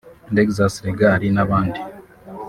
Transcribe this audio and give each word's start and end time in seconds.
Lexxus 0.35 0.75
Legal 0.87 1.21
n’abandi 1.33 1.79